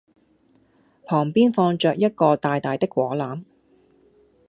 [1.05, 3.43] 旁邊放著一個大大的果籃